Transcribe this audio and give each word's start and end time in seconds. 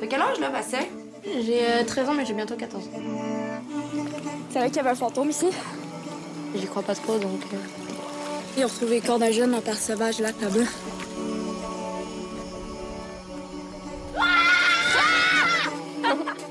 T'as 0.00 0.06
quel 0.08 0.20
âge 0.20 0.38
là, 0.40 0.50
Bastien? 0.50 0.80
J'ai 1.24 1.84
13 1.86 2.08
ans, 2.08 2.14
mais 2.14 2.24
j'ai 2.26 2.34
bientôt 2.34 2.56
14 2.56 2.84
ans. 2.84 2.88
C'est 4.50 4.58
vrai 4.58 4.68
qu'il 4.68 4.76
y 4.76 4.80
avait 4.80 4.90
un 4.90 4.94
fantôme 4.94 5.30
ici? 5.30 5.46
J'y 6.54 6.66
crois 6.66 6.82
pas 6.82 6.94
trop, 6.94 7.16
donc. 7.18 7.40
euh, 7.54 7.56
Ils 8.58 8.64
ont 8.64 8.68
retrouvé 8.68 9.00
le 9.00 9.06
corps 9.06 9.18
d'un 9.18 9.30
jeune 9.30 9.54
en 9.54 9.60
père 9.60 9.78
sauvage 9.78 10.18
là, 10.20 10.30
là-bas. 10.40 10.64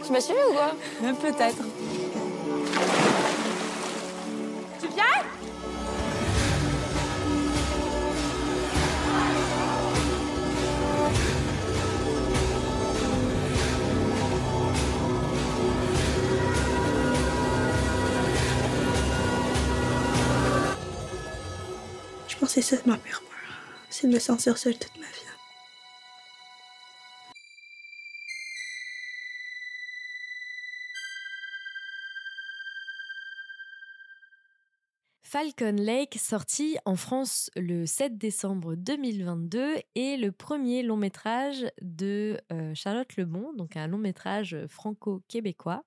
Tu 0.05 0.11
m'as 0.11 0.19
suivi 0.21 0.39
ou 0.49 0.53
quoi? 0.53 0.71
Peut-être. 1.21 1.63
C'est 22.47 22.85
ma 22.87 22.97
pire 22.97 23.21
peur. 23.21 23.51
C'est 23.89 24.07
de 24.07 24.13
me 24.13 24.19
sentir 24.19 24.57
seule 24.57 24.77
toute 24.77 24.97
ma 24.97 25.05
vie. 25.05 25.31
Falcon 35.21 35.75
Lake, 35.77 36.17
sorti 36.19 36.77
en 36.83 36.97
France 36.97 37.51
le 37.55 37.85
7 37.85 38.17
décembre 38.17 38.75
2022, 38.75 39.75
est 39.95 40.17
le 40.19 40.31
premier 40.33 40.83
long 40.83 40.97
métrage 40.97 41.65
de 41.81 42.37
euh, 42.51 42.73
Charlotte 42.73 43.15
Lebon, 43.15 43.53
donc 43.53 43.77
un 43.77 43.87
long 43.87 43.97
métrage 43.97 44.57
franco-québécois. 44.67 45.83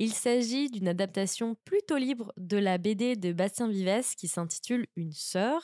Il 0.00 0.12
s'agit 0.12 0.70
d'une 0.70 0.86
adaptation 0.86 1.56
plutôt 1.64 1.96
libre 1.96 2.32
de 2.36 2.56
la 2.56 2.78
BD 2.78 3.16
de 3.16 3.32
Bastien 3.32 3.68
Vives 3.68 4.14
qui 4.16 4.28
s'intitule 4.28 4.86
Une 4.94 5.12
sœur. 5.12 5.60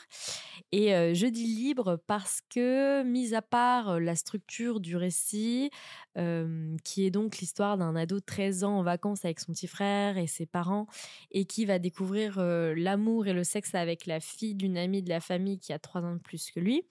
Et 0.73 0.93
euh, 0.93 1.13
je 1.13 1.25
dis 1.25 1.45
libre 1.45 2.01
parce 2.05 2.41
que, 2.49 3.03
mis 3.03 3.33
à 3.33 3.41
part 3.41 3.91
euh, 3.91 3.99
la 3.99 4.15
structure 4.15 4.81
du 4.81 4.97
récit, 4.97 5.69
euh, 6.17 6.75
qui 6.83 7.05
est 7.05 7.11
donc 7.11 7.37
l'histoire 7.37 7.77
d'un 7.77 7.95
ado 7.95 8.15
de 8.15 8.25
13 8.25 8.65
ans 8.65 8.79
en 8.79 8.83
vacances 8.83 9.23
avec 9.23 9.39
son 9.39 9.53
petit 9.53 9.67
frère 9.67 10.17
et 10.17 10.27
ses 10.27 10.45
parents, 10.45 10.87
et 11.31 11.45
qui 11.45 11.63
va 11.63 11.79
découvrir 11.79 12.39
l'amour 12.39 13.27
et 13.27 13.33
le 13.33 13.45
sexe 13.45 13.73
avec 13.73 14.05
la 14.05 14.19
fille 14.19 14.55
d'une 14.55 14.77
amie 14.77 15.01
de 15.01 15.09
la 15.09 15.21
famille 15.21 15.59
qui 15.59 15.71
a 15.71 15.79
3 15.79 16.01
ans 16.01 16.13
de 16.13 16.19
plus 16.19 16.51
que 16.51 16.59
lui, 16.59 16.83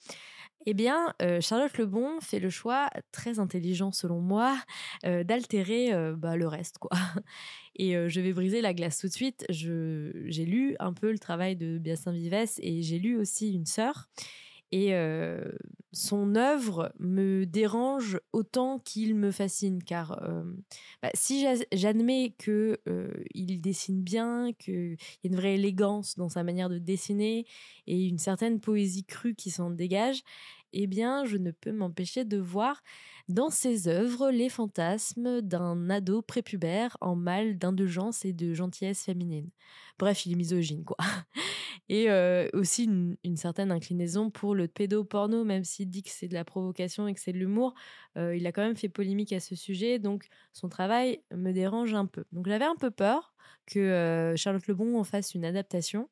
eh 0.66 0.74
bien, 0.74 1.14
euh, 1.22 1.40
Charlotte 1.40 1.76
Lebon 1.78 2.20
fait 2.20 2.40
le 2.40 2.50
choix, 2.50 2.88
très 3.12 3.38
intelligent 3.38 3.92
selon 3.92 4.20
moi, 4.20 4.56
euh, 5.04 5.24
d'altérer 5.24 5.92
euh, 5.92 6.14
bah, 6.16 6.36
le 6.36 6.46
reste. 6.46 6.78
quoi. 6.78 6.90
Et 7.76 7.96
euh, 7.96 8.08
je 8.08 8.20
vais 8.20 8.32
briser 8.32 8.60
la 8.60 8.72
glace 8.72 8.98
tout 8.98 9.08
de 9.08 9.12
suite. 9.12 9.44
J'ai 9.48 10.44
lu 10.44 10.76
un 10.78 10.92
peu 10.92 11.10
le 11.10 11.18
travail 11.18 11.56
de 11.56 11.78
Biassin 11.78 12.12
Vives 12.12 12.60
et 12.60 12.82
j'ai 12.82 12.98
lu 13.00 13.16
aussi 13.18 13.52
Une 13.52 13.66
sœur. 13.66 14.08
Et 14.76 14.92
euh, 14.92 15.52
son 15.92 16.34
œuvre 16.34 16.92
me 16.98 17.46
dérange 17.46 18.18
autant 18.32 18.80
qu'il 18.80 19.14
me 19.14 19.30
fascine, 19.30 19.80
car 19.84 20.20
euh, 20.24 20.42
bah, 21.00 21.10
si 21.14 21.40
j'a- 21.42 21.64
j'admets 21.72 22.34
que 22.38 22.80
euh, 22.88 23.12
il 23.34 23.60
dessine 23.60 24.02
bien, 24.02 24.52
qu'il 24.58 24.96
y 25.22 25.26
a 25.26 25.30
une 25.30 25.36
vraie 25.36 25.54
élégance 25.54 26.16
dans 26.16 26.28
sa 26.28 26.42
manière 26.42 26.68
de 26.68 26.78
dessiner 26.78 27.46
et 27.86 28.08
une 28.08 28.18
certaine 28.18 28.58
poésie 28.58 29.04
crue 29.04 29.36
qui 29.36 29.50
s'en 29.52 29.70
dégage, 29.70 30.22
eh 30.74 30.86
bien, 30.86 31.24
je 31.24 31.36
ne 31.36 31.50
peux 31.50 31.72
m'empêcher 31.72 32.24
de 32.24 32.38
voir 32.38 32.82
dans 33.28 33.48
ses 33.48 33.88
œuvres 33.88 34.30
les 34.30 34.48
fantasmes 34.48 35.40
d'un 35.40 35.88
ado 35.88 36.20
prépubère 36.20 36.96
en 37.00 37.16
mal 37.16 37.56
d'indulgence 37.56 38.24
et 38.24 38.32
de 38.32 38.52
gentillesse 38.52 39.04
féminine. 39.04 39.50
Bref, 39.98 40.26
il 40.26 40.32
est 40.32 40.36
misogyne, 40.36 40.84
quoi. 40.84 40.96
Et 41.88 42.10
euh, 42.10 42.48
aussi 42.54 42.84
une, 42.84 43.36
certaine 43.36 43.70
inclinaison 43.70 44.30
pour 44.30 44.54
le 44.54 44.68
pédoporno, 44.68 45.44
même 45.44 45.64
s'il 45.64 45.90
dit 45.90 46.02
que 46.02 46.10
c'est 46.10 46.28
de 46.28 46.34
la 46.34 46.44
provocation 46.44 47.06
et 47.06 47.14
que 47.14 47.20
c'est 47.20 47.32
de 47.32 47.38
l'humour. 47.38 47.74
euh, 48.16 48.34
il 48.36 48.46
a 48.46 48.52
quand 48.52 48.62
même 48.62 48.76
fait 48.76 48.88
polémique 48.88 49.32
à 49.32 49.40
ce 49.40 49.54
sujet, 49.54 49.98
donc 49.98 50.26
son 50.52 50.68
travail 50.68 51.20
me 51.34 51.52
dérange 51.52 51.92
un 51.94 52.06
peu. 52.06 52.24
Donc 52.32 52.46
j'avais 52.48 52.64
un 52.64 52.76
peu 52.76 52.90
peur 52.90 53.34
que 53.66 53.78
euh, 53.78 54.36
Charlotte 54.36 54.66
Lebon 54.66 54.98
en 54.98 55.04
fasse 55.04 55.34
une 55.34 55.44
adaptation. 55.44 56.08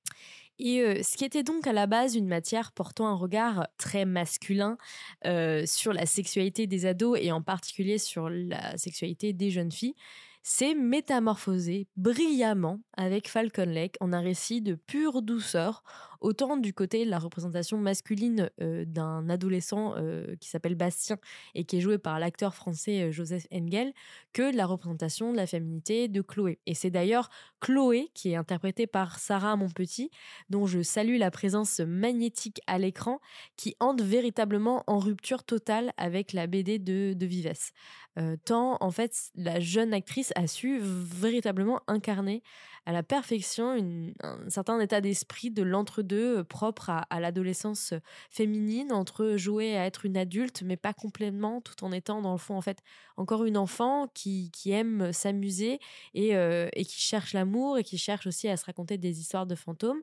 Et 0.59 1.03
ce 1.03 1.17
qui 1.17 1.25
était 1.25 1.43
donc 1.43 1.67
à 1.67 1.73
la 1.73 1.87
base 1.87 2.15
une 2.15 2.29
matière 2.29 2.73
portant 2.73 3.09
un 3.09 3.15
regard 3.15 3.67
très 3.79 4.05
masculin 4.05 4.77
sur 5.25 5.93
la 5.93 6.07
sexualité 6.07 6.67
des 6.67 6.87
ados 6.87 7.19
et 7.21 7.33
en 7.33 7.43
particulier 7.43 7.99
sur 7.99 8.29
la 8.29 8.77
sexualité 8.77 9.33
des 9.33 9.51
jeunes 9.51 9.73
filles, 9.73 9.95
s'est 10.43 10.75
métamorphosé 10.75 11.89
brillamment 11.97 12.81
avec 12.97 13.29
Falcon 13.29 13.67
Lake 13.67 13.97
en 14.01 14.13
un 14.13 14.21
récit 14.21 14.61
de 14.61 14.75
pure 14.75 15.23
douceur, 15.23 15.85
autant 16.23 16.57
du 16.57 16.73
côté 16.73 17.05
de 17.05 17.11
la 17.11 17.19
représentation 17.19 17.77
masculine 17.79 18.51
euh, 18.61 18.85
d'un 18.87 19.29
adolescent 19.29 19.95
euh, 19.97 20.37
qui 20.41 20.49
s'appelle 20.49 20.77
Bastien 20.77 21.19
et 21.55 21.65
qui 21.65 21.77
est 21.77 21.81
joué 21.81 21.99
par 21.99 22.19
l'acteur 22.19 22.55
français 22.55 23.03
euh, 23.03 23.13
Joseph 23.13 23.47
Engel, 23.53 23.93
que 24.33 24.53
de 24.53 24.57
la 24.57 24.67
représentation 24.67 25.33
de 25.33 25.37
la 25.37 25.47
féminité 25.47 26.09
de 26.09 26.23
Chloé. 26.23 26.59
Et 26.67 26.75
c'est 26.75 26.91
d'ailleurs 26.91 27.29
Chloé 27.61 28.11
qui 28.15 28.31
est 28.31 28.37
interprétée 28.37 28.87
par 28.87 29.19
Sarah 29.19 29.57
Monpetit, 29.57 30.11
dont 30.49 30.67
je 30.67 30.83
salue 30.83 31.19
la 31.19 31.31
présence 31.31 31.81
magnétique 31.81 32.61
à 32.67 32.79
l'écran, 32.79 33.21
qui 33.57 33.75
entre 33.81 34.05
véritablement 34.05 34.85
en 34.87 34.99
rupture 34.99 35.45
totale 35.45 35.93
avec 35.97 36.33
la 36.33 36.47
BD 36.47 36.79
de, 36.79 37.13
de 37.15 37.27
Vives. 37.27 37.73
Tant, 38.45 38.77
en 38.81 38.91
fait, 38.91 39.31
la 39.35 39.59
jeune 39.59 39.95
actrice 39.95 40.33
a 40.37 40.47
su 40.47 40.79
véritablement 40.81 41.81
incarner 41.87 42.43
à 42.85 42.93
la 42.93 43.03
perfection 43.03 44.15
un 44.23 44.51
certain 44.51 44.79
état 44.81 45.01
d'esprit 45.01 45.51
de 45.51 45.63
l'entre-deux 45.63 46.12
euh, 46.15 46.45
propre 46.45 46.91
à, 46.91 47.21
l'adolescence 47.21 47.95
féminine, 48.31 48.93
entre 48.93 49.37
jouer 49.37 49.77
à 49.77 49.87
être 49.87 50.05
une 50.05 50.17
adulte, 50.17 50.63
mais 50.63 50.77
pas 50.77 50.93
complètement, 50.93 51.61
tout 51.61 51.85
en 51.85 51.93
étant, 51.93 52.23
dans 52.23 52.33
le 52.33 52.39
fond, 52.39 52.57
en 52.57 52.61
fait, 52.61 52.79
encore 53.17 53.45
une 53.45 53.57
enfant 53.57 54.09
qui, 54.15 54.51
qui 54.53 54.73
aime 54.73 55.13
s'amuser 55.13 55.81
et, 56.15 56.31
et 56.31 56.85
qui 56.85 57.01
cherche 57.01 57.35
l'amour 57.35 57.79
et 57.79 57.85
qui 57.85 57.99
cherche 57.99 58.27
aussi 58.27 58.49
à 58.49 58.57
se 58.57 58.65
raconter 58.65 58.97
des 58.97 59.21
histoires 59.21 59.47
de 59.47 59.55
fantômes. 59.55 60.01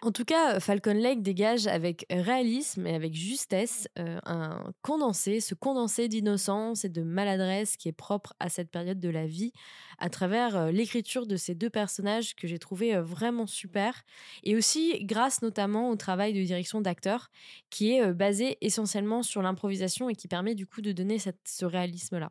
En 0.00 0.10
tout 0.10 0.24
cas, 0.24 0.58
Falcon 0.58 0.94
Lake 0.94 1.22
dégage 1.22 1.66
avec 1.66 2.06
réalisme 2.10 2.86
et 2.86 2.94
avec 2.94 3.14
justesse 3.14 3.88
un 3.96 4.72
condensé, 4.82 5.40
ce 5.40 5.54
condensé 5.54 6.08
d'innocence 6.08 6.84
et 6.84 6.88
de 6.88 7.02
maladresse 7.02 7.76
qui 7.76 7.88
est 7.88 7.92
propre 7.92 8.34
à 8.40 8.48
cette 8.48 8.70
période 8.70 8.98
de 8.98 9.08
la 9.08 9.26
vie, 9.26 9.52
à 9.98 10.08
travers 10.08 10.72
l'écriture 10.72 11.26
de 11.26 11.36
ces 11.36 11.54
deux 11.54 11.70
personnages 11.70 12.34
que 12.34 12.48
j'ai 12.48 12.58
trouvé 12.58 12.96
vraiment 13.00 13.46
super, 13.46 14.02
et 14.42 14.56
aussi 14.56 15.04
grâce 15.04 15.42
notamment 15.42 15.51
au 15.58 15.96
travail 15.96 16.32
de 16.32 16.42
direction 16.42 16.80
d'acteurs 16.80 17.30
qui 17.70 17.92
est 17.92 18.02
euh, 18.02 18.12
basé 18.12 18.58
essentiellement 18.60 19.22
sur 19.22 19.42
l'improvisation 19.42 20.08
et 20.08 20.14
qui 20.14 20.28
permet 20.28 20.54
du 20.54 20.66
coup 20.66 20.80
de 20.80 20.92
donner 20.92 21.18
ce 21.18 21.64
réalisme-là. 21.64 22.30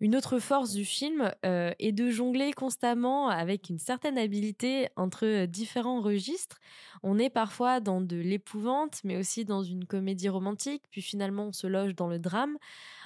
Une 0.00 0.14
autre 0.14 0.38
force 0.38 0.74
du 0.74 0.84
film 0.84 1.32
euh, 1.44 1.72
est 1.80 1.90
de 1.90 2.08
jongler 2.08 2.52
constamment 2.52 3.28
avec 3.28 3.68
une 3.68 3.80
certaine 3.80 4.16
habileté 4.16 4.88
entre 4.94 5.26
euh, 5.26 5.46
différents 5.46 6.00
registres. 6.00 6.60
On 7.02 7.18
est 7.18 7.30
parfois 7.30 7.80
dans 7.80 8.00
de 8.00 8.16
l'épouvante, 8.16 9.00
mais 9.02 9.16
aussi 9.16 9.44
dans 9.44 9.64
une 9.64 9.86
comédie 9.86 10.28
romantique, 10.28 10.84
puis 10.92 11.02
finalement 11.02 11.46
on 11.46 11.52
se 11.52 11.66
loge 11.66 11.96
dans 11.96 12.06
le 12.06 12.20
drame. 12.20 12.58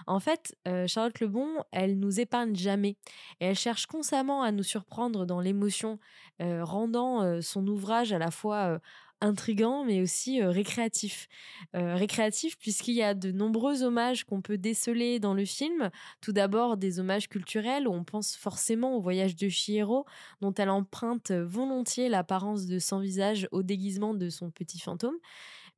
En 0.06 0.20
fait, 0.20 0.54
euh, 0.68 0.86
Charlotte 0.86 1.18
Lebon, 1.20 1.48
elle 1.70 1.98
nous 1.98 2.20
épargne 2.20 2.54
jamais. 2.54 2.96
Et 3.40 3.46
elle 3.46 3.58
cherche 3.58 3.86
constamment 3.86 4.42
à 4.42 4.52
nous 4.52 4.62
surprendre 4.62 5.24
dans 5.24 5.40
l'émotion, 5.40 5.98
rendant 6.40 7.40
son 7.40 7.64
ouvrage 7.68 8.12
à 8.12 8.18
la 8.18 8.32
fois 8.32 8.80
intrigant 9.22 9.84
mais 9.84 10.02
aussi 10.02 10.42
euh, 10.42 10.50
récréatif. 10.50 11.28
Euh, 11.74 11.94
récréatif 11.94 12.58
puisqu'il 12.58 12.94
y 12.94 13.02
a 13.02 13.14
de 13.14 13.32
nombreux 13.32 13.82
hommages 13.82 14.24
qu'on 14.24 14.42
peut 14.42 14.58
déceler 14.58 15.20
dans 15.20 15.34
le 15.34 15.44
film. 15.44 15.90
Tout 16.20 16.32
d'abord 16.32 16.76
des 16.76 16.98
hommages 17.00 17.28
culturels 17.28 17.88
où 17.88 17.92
on 17.92 18.04
pense 18.04 18.36
forcément 18.36 18.96
au 18.96 19.00
voyage 19.00 19.36
de 19.36 19.48
Chihiro 19.48 20.04
dont 20.40 20.52
elle 20.54 20.70
emprunte 20.70 21.30
volontiers 21.30 22.08
l'apparence 22.08 22.66
de 22.66 22.78
son 22.78 22.98
visage 22.98 23.48
au 23.52 23.62
déguisement 23.62 24.14
de 24.14 24.28
son 24.28 24.50
petit 24.50 24.80
fantôme 24.80 25.16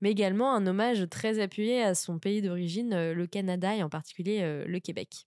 mais 0.00 0.11
également 0.11 0.55
un 0.55 0.67
hommage 0.67 1.06
très 1.11 1.38
appuyé 1.38 1.82
à 1.82 1.94
son 1.94 2.19
pays 2.19 2.43
d'origine, 2.43 2.93
euh, 2.93 3.14
le 3.14 3.26
Canada 3.26 3.75
et 3.75 3.82
en 3.82 3.88
particulier 3.88 4.41
euh, 4.43 4.64
le 4.67 4.81
Québec. 4.81 5.26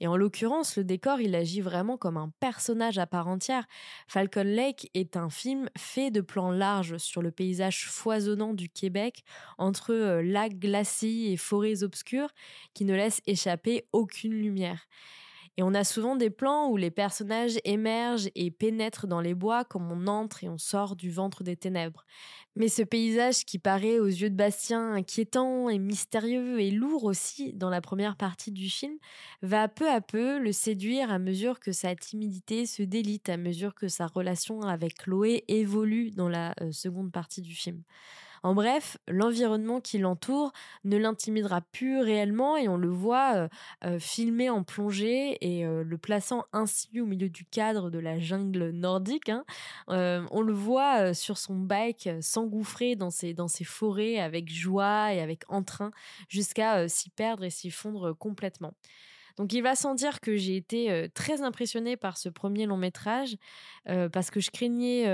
Et 0.00 0.06
en 0.06 0.16
l'occurrence, 0.16 0.76
le 0.76 0.84
décor, 0.84 1.20
il 1.20 1.34
agit 1.34 1.60
vraiment 1.60 1.96
comme 1.96 2.16
un 2.16 2.32
personnage 2.40 2.98
à 2.98 3.06
part 3.06 3.28
entière. 3.28 3.66
Falcon 4.08 4.44
Lake 4.44 4.90
est 4.94 5.16
un 5.16 5.28
film 5.28 5.68
fait 5.76 6.10
de 6.10 6.20
plans 6.20 6.50
larges 6.50 6.98
sur 6.98 7.22
le 7.22 7.30
paysage 7.30 7.86
foisonnant 7.86 8.54
du 8.54 8.68
Québec, 8.68 9.24
entre 9.58 9.92
euh, 9.92 10.22
lacs 10.22 10.58
glacés 10.58 11.28
et 11.30 11.36
forêts 11.36 11.82
obscures 11.82 12.30
qui 12.74 12.84
ne 12.84 12.94
laissent 12.94 13.22
échapper 13.26 13.86
aucune 13.92 14.34
lumière. 14.34 14.86
Et 15.58 15.62
on 15.62 15.72
a 15.72 15.84
souvent 15.84 16.16
des 16.16 16.28
plans 16.28 16.68
où 16.68 16.76
les 16.76 16.90
personnages 16.90 17.58
émergent 17.64 18.28
et 18.34 18.50
pénètrent 18.50 19.06
dans 19.06 19.20
les 19.20 19.34
bois 19.34 19.64
comme 19.64 19.90
on 19.90 20.06
entre 20.06 20.44
et 20.44 20.48
on 20.48 20.58
sort 20.58 20.96
du 20.96 21.10
ventre 21.10 21.44
des 21.44 21.56
ténèbres. 21.56 22.04
Mais 22.56 22.68
ce 22.68 22.82
paysage 22.82 23.44
qui 23.44 23.58
paraît 23.58 23.98
aux 23.98 24.06
yeux 24.06 24.30
de 24.30 24.34
Bastien 24.34 24.92
inquiétant 24.92 25.68
et 25.68 25.78
mystérieux 25.78 26.60
et 26.60 26.70
lourd 26.70 27.04
aussi 27.04 27.52
dans 27.54 27.70
la 27.70 27.80
première 27.80 28.16
partie 28.16 28.52
du 28.52 28.68
film 28.68 28.96
va 29.42 29.68
peu 29.68 29.88
à 29.90 30.00
peu 30.00 30.38
le 30.38 30.52
séduire 30.52 31.10
à 31.10 31.18
mesure 31.18 31.60
que 31.60 31.72
sa 31.72 31.94
timidité 31.94 32.66
se 32.66 32.82
délite, 32.82 33.28
à 33.28 33.36
mesure 33.36 33.74
que 33.74 33.88
sa 33.88 34.06
relation 34.06 34.62
avec 34.62 34.94
Chloé 34.94 35.44
évolue 35.48 36.10
dans 36.10 36.28
la 36.28 36.54
euh, 36.60 36.72
seconde 36.72 37.12
partie 37.12 37.42
du 37.42 37.54
film. 37.54 37.82
En 38.46 38.54
bref, 38.54 38.96
l'environnement 39.08 39.80
qui 39.80 39.98
l'entoure 39.98 40.52
ne 40.84 40.96
l'intimidera 40.96 41.62
plus 41.62 41.98
réellement 41.98 42.56
et 42.56 42.68
on 42.68 42.76
le 42.76 42.88
voit 42.88 43.34
euh, 43.34 43.48
euh, 43.84 43.98
filmé 43.98 44.48
en 44.50 44.62
plongée 44.62 45.36
et 45.40 45.66
euh, 45.66 45.82
le 45.82 45.98
plaçant 45.98 46.44
ainsi 46.52 47.00
au 47.00 47.06
milieu 47.06 47.28
du 47.28 47.44
cadre 47.44 47.90
de 47.90 47.98
la 47.98 48.20
jungle 48.20 48.70
nordique. 48.70 49.30
Hein. 49.30 49.44
on 49.88 50.42
le 50.42 50.52
voit 50.52 51.12
sur 51.12 51.38
son 51.38 51.56
bike 51.56 52.08
s'engouffrer 52.20 52.94
dans 52.94 53.10
ses, 53.10 53.34
dans 53.34 53.48
ses 53.48 53.64
forêts 53.64 54.20
avec 54.20 54.48
joie 54.48 55.12
et 55.12 55.20
avec 55.20 55.42
entrain 55.48 55.90
jusqu'à 56.28 56.88
s'y 56.88 57.10
perdre 57.10 57.42
et 57.42 57.50
s'y 57.50 57.72
fondre 57.72 58.16
complètement. 58.16 58.74
Donc 59.36 59.52
il 59.52 59.62
va 59.62 59.74
sans 59.74 59.94
dire 59.94 60.20
que 60.20 60.36
j'ai 60.36 60.56
été 60.56 61.08
très 61.14 61.42
impressionnée 61.42 61.96
par 61.96 62.16
ce 62.16 62.28
premier 62.28 62.66
long 62.66 62.76
métrage 62.76 63.36
parce 64.12 64.30
que 64.30 64.40
je 64.40 64.50
craignais 64.50 65.04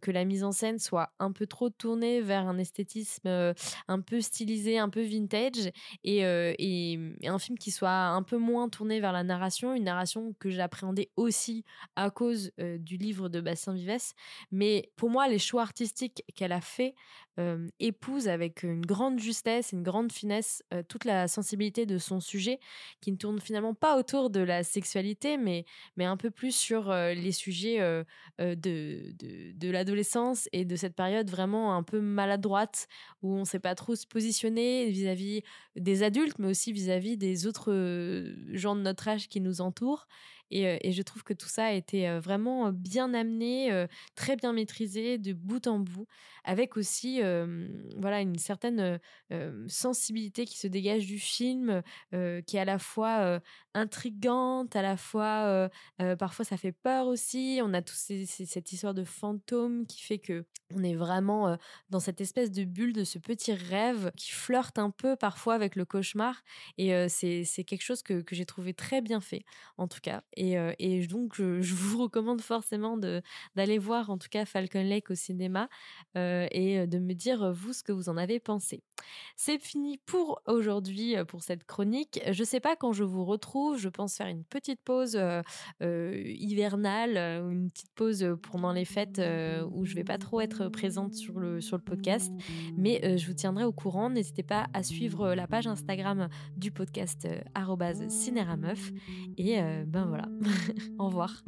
que 0.00 0.10
la 0.10 0.24
mise 0.24 0.44
en 0.44 0.52
scène 0.52 0.78
soit 0.78 1.10
un 1.18 1.32
peu 1.32 1.46
trop 1.46 1.70
tournée 1.70 2.20
vers 2.20 2.46
un 2.48 2.58
esthétisme 2.58 3.54
un 3.88 4.00
peu 4.00 4.20
stylisé, 4.20 4.78
un 4.78 4.88
peu 4.88 5.02
vintage 5.02 5.70
et, 6.04 6.18
et, 6.18 6.98
un 7.24 7.38
film 7.38 7.58
qui 7.58 7.70
soit 7.70 7.90
un 7.90 8.22
peu 8.22 8.36
moins 8.36 8.68
tourné 8.68 9.00
vers 9.00 9.12
la 9.12 9.22
narration, 9.22 9.74
une 9.74 9.84
narration 9.84 10.34
que 10.38 10.50
j'appréhendais 10.50 11.10
aussi 11.16 11.64
à 11.96 12.10
cause 12.10 12.50
du 12.58 12.96
livre 12.96 13.28
de 13.28 13.40
Bastien 13.40 13.74
Vives. 13.74 14.12
Mais 14.50 14.90
pour 14.96 15.10
moi, 15.10 15.28
les 15.28 15.38
choix 15.38 15.62
artistiques 15.62 16.24
qu'elle 16.34 16.52
a 16.52 16.60
fait 16.60 16.94
épouse 17.78 18.28
avec 18.28 18.62
une 18.64 18.84
grande 18.84 19.20
justesse, 19.20 19.72
une 19.72 19.82
grande 19.82 20.12
finesse 20.12 20.62
toute 20.88 21.04
la 21.04 21.28
sensibilité 21.28 21.86
de 21.86 21.98
son 21.98 22.20
sujet 22.20 22.58
qui 23.00 23.12
ne 23.12 23.16
tourne 23.16 23.40
finalement 23.40 23.67
pas 23.74 23.98
autour 23.98 24.30
de 24.30 24.40
la 24.40 24.62
sexualité, 24.64 25.36
mais, 25.36 25.64
mais 25.96 26.04
un 26.04 26.16
peu 26.16 26.30
plus 26.30 26.54
sur 26.54 26.92
les 26.92 27.32
sujets 27.32 27.78
de, 28.38 28.54
de, 28.54 29.52
de 29.54 29.70
l'adolescence 29.70 30.48
et 30.52 30.64
de 30.64 30.76
cette 30.76 30.94
période 30.94 31.30
vraiment 31.30 31.74
un 31.74 31.82
peu 31.82 32.00
maladroite 32.00 32.88
où 33.22 33.34
on 33.34 33.40
ne 33.40 33.44
sait 33.44 33.58
pas 33.58 33.74
trop 33.74 33.94
se 33.94 34.06
positionner 34.06 34.90
vis-à-vis 34.90 35.42
des 35.76 36.02
adultes, 36.02 36.38
mais 36.38 36.48
aussi 36.48 36.72
vis-à-vis 36.72 37.16
des 37.16 37.46
autres 37.46 37.72
gens 38.52 38.76
de 38.76 38.80
notre 38.82 39.08
âge 39.08 39.28
qui 39.28 39.40
nous 39.40 39.60
entourent. 39.60 40.06
Et, 40.50 40.92
je 40.92 41.02
trouve 41.02 41.22
que 41.22 41.34
tout 41.34 41.48
ça 41.48 41.66
a 41.66 41.72
été 41.72 42.18
vraiment 42.18 42.72
bien 42.72 43.12
amené, 43.14 43.86
très 44.14 44.36
bien 44.36 44.52
maîtrisé 44.52 45.18
de 45.18 45.32
bout 45.32 45.66
en 45.66 45.78
bout, 45.78 46.06
avec 46.44 46.76
aussi 46.76 47.20
voilà 47.96 48.20
une 48.20 48.38
certaine 48.38 48.98
sensibilité 49.68 50.44
qui 50.46 50.58
se 50.58 50.66
dégage 50.66 51.06
du 51.06 51.18
film, 51.18 51.82
qui 52.10 52.56
est 52.56 52.60
à 52.60 52.64
la 52.64 52.78
fois 52.78 53.40
intrigante, 53.74 54.74
à 54.76 54.82
la 54.82 54.96
fois 54.96 55.70
parfois 56.18 56.44
ça 56.44 56.56
fait 56.56 56.72
peur 56.72 57.06
aussi. 57.06 57.60
On 57.62 57.74
a 57.74 57.82
tous 57.82 58.10
cette 58.24 58.72
histoire 58.72 58.94
de 58.94 59.04
fantôme 59.04 59.86
qui 59.86 60.02
fait 60.02 60.18
que 60.18 60.44
on 60.74 60.82
est 60.82 60.94
vraiment 60.94 61.56
dans 61.88 62.00
cette 62.00 62.20
espèce 62.20 62.50
de 62.50 62.64
bulle 62.64 62.92
de 62.92 63.04
ce 63.04 63.18
petit 63.18 63.54
rêve 63.54 64.10
qui 64.16 64.32
flirte 64.32 64.78
un 64.78 64.90
peu 64.90 65.16
parfois 65.16 65.54
avec 65.54 65.76
le 65.76 65.84
cauchemar. 65.84 66.42
Et 66.76 67.08
c'est 67.08 67.64
quelque 67.64 67.82
chose 67.82 68.02
que, 68.02 68.20
que 68.20 68.34
j'ai 68.34 68.46
trouvé 68.46 68.74
très 68.74 69.00
bien 69.00 69.20
fait, 69.20 69.44
en 69.76 69.88
tout 69.88 70.00
cas. 70.00 70.22
Et, 70.38 70.56
et 70.78 71.06
donc, 71.06 71.34
je, 71.36 71.74
vous 71.74 71.98
recommande 72.02 72.40
forcément 72.40 72.96
d'aller 73.56 73.78
voir, 73.78 74.10
en 74.10 74.18
tout 74.18 74.28
cas, 74.30 74.44
Falcon 74.44 74.82
Lake 74.82 75.10
au 75.10 75.14
cinéma 75.14 75.68
et 76.14 76.86
de 76.86 76.98
me 76.98 77.14
dire, 77.14 77.52
vous, 77.52 77.72
ce 77.72 77.82
que 77.82 77.92
vous 77.92 78.08
en 78.08 78.16
avez 78.16 78.40
pensé. 78.40 78.82
C'est 79.36 79.58
fini 79.58 79.98
pour 79.98 80.42
aujourd'hui, 80.46 81.14
pour 81.26 81.42
cette 81.42 81.64
chronique. 81.64 82.20
Je 82.30 82.44
sais 82.44 82.60
pas 82.60 82.76
quand 82.76 82.92
je 82.92 83.04
vous 83.04 83.24
retrouve. 83.24 83.78
Je 83.78 83.88
pense 83.88 84.16
faire 84.16 84.26
une 84.26 84.44
petite 84.44 84.80
pause 84.82 85.18
hivernale, 85.80 87.16
une 87.16 87.70
petite 87.70 87.92
pause 87.94 88.36
pendant 88.50 88.72
les 88.72 88.84
fêtes 88.84 89.20
où 89.72 89.84
je 89.84 89.94
vais 89.94 90.04
pas 90.04 90.18
trop 90.18 90.40
être 90.40 90.68
présente 90.68 91.14
sur 91.14 91.38
le, 91.38 91.60
sur 91.60 91.78
podcast. 91.80 92.32
Mais 92.76 93.00
euh, 93.04 93.16
je 93.16 93.26
vous 93.26 93.34
tiendrai 93.34 93.64
au 93.64 93.72
courant. 93.72 94.10
N'hésitez 94.10 94.42
pas 94.42 94.66
à 94.72 94.82
suivre 94.82 95.28
euh, 95.28 95.34
la 95.34 95.46
page 95.46 95.66
Instagram 95.66 96.28
du 96.56 96.70
podcast 96.70 97.26
euh, 97.26 98.08
cinérameuf. 98.08 98.92
Et 99.36 99.60
ben 99.86 100.06
voilà. 100.06 100.28
au 100.98 101.06
revoir. 101.06 101.42